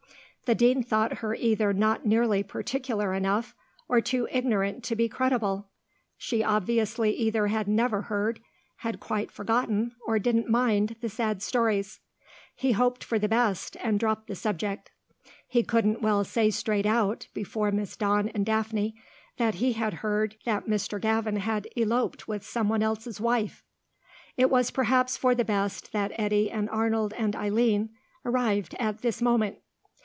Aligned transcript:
The 0.45 0.55
Dean 0.55 0.83
thought 0.83 1.19
her 1.19 1.33
either 1.33 1.71
not 1.71 2.05
nearly 2.05 2.43
particular 2.43 3.13
enough, 3.13 3.55
or 3.87 4.01
too 4.01 4.27
ignorant 4.29 4.83
to 4.83 4.97
be 4.97 5.07
credible. 5.07 5.69
She 6.17 6.43
obviously 6.43 7.15
either 7.15 7.47
had 7.47 7.69
never 7.69 8.01
heard, 8.01 8.41
had 8.79 8.99
quite 8.99 9.31
forgotten, 9.31 9.95
or 10.05 10.19
didn't 10.19 10.49
mind, 10.49 10.97
the 10.99 11.07
sad 11.07 11.41
stories. 11.41 12.01
He 12.53 12.73
hoped 12.73 13.01
for 13.01 13.17
the 13.17 13.29
best, 13.29 13.77
and 13.81 13.97
dropped 13.97 14.27
the 14.27 14.35
subject. 14.35 14.91
He 15.47 15.63
couldn't 15.63 16.01
well 16.01 16.25
say 16.25 16.49
straight 16.49 16.85
out, 16.85 17.27
before 17.33 17.71
Miss 17.71 17.95
Dawn 17.95 18.27
and 18.27 18.45
Daphne, 18.45 18.93
that 19.37 19.55
he 19.55 19.71
had 19.71 19.93
heard 20.03 20.35
that 20.43 20.67
Mr. 20.67 20.99
Gavin 20.99 21.37
had 21.37 21.65
eloped 21.77 22.27
with 22.27 22.45
someone 22.45 22.83
else's 22.83 23.21
wife. 23.21 23.63
It 24.35 24.49
was 24.49 24.69
perhaps 24.69 25.15
for 25.15 25.33
the 25.33 25.45
best 25.45 25.93
that 25.93 26.11
Eddy 26.15 26.51
and 26.51 26.69
Arnold 26.71 27.13
and 27.13 27.37
Eileen 27.37 27.91
arrived 28.25 28.75
at 28.79 28.99
this 28.99 29.21
moment. 29.21 29.57